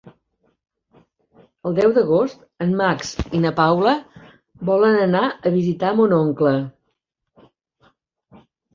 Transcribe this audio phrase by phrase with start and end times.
[1.71, 3.95] El deu d'agost en Max i na Paula
[4.73, 6.59] volen anar a visitar mon oncle.